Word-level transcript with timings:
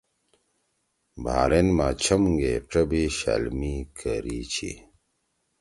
بحرین 1.23 1.67
ما 1.77 1.89
کم 2.03 2.23
گے 2.39 2.53
ڇَبیِش 2.69 3.13
شألمی 3.19 3.75
کری 3.97 4.39
چھی۔ 4.51 4.71